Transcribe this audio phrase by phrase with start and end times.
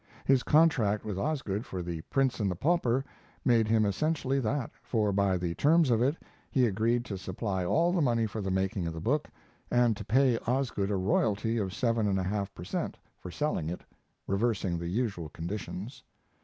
[0.25, 3.05] His contract with Osgood for 'The Prince and the Pauper'
[3.45, 6.17] made him essentially that, for by the terms of it
[6.49, 9.29] he agreed to supply all the money for the making of the book,
[9.69, 12.97] and to pay Osgood a royalty of seven and one half per cent.
[13.19, 13.81] for selling it,
[14.25, 16.01] reversing the usual conditions.